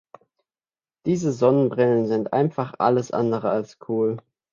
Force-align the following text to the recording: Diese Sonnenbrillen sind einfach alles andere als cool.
Diese 1.05 1.31
Sonnenbrillen 1.31 2.07
sind 2.07 2.33
einfach 2.33 2.73
alles 2.79 3.11
andere 3.11 3.51
als 3.51 3.77
cool. 3.87 4.17